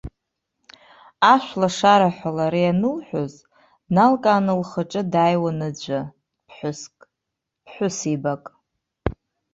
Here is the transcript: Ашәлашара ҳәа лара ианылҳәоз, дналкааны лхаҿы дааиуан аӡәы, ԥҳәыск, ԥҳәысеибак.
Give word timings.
Ашәлашара 1.33 2.09
ҳәа 2.15 2.29
лара 2.37 2.59
ианылҳәоз, 2.65 3.33
дналкааны 3.87 4.53
лхаҿы 4.61 5.01
дааиуан 5.11 5.59
аӡәы, 5.67 5.99
ԥҳәыск, 6.47 6.95
ԥҳәысеибак. 7.63 8.43